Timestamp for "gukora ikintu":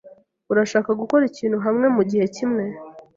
1.01-1.57